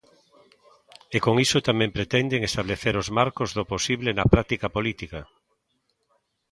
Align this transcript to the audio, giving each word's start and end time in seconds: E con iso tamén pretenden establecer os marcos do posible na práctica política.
E 1.15 1.17
con 1.25 1.35
iso 1.45 1.65
tamén 1.69 1.91
pretenden 1.97 2.41
establecer 2.49 2.95
os 3.01 3.09
marcos 3.17 3.49
do 3.57 3.63
posible 3.73 4.09
na 4.13 4.29
práctica 4.33 4.67
política. 4.75 5.19